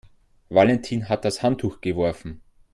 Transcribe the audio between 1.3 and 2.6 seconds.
Handtuch geworfen.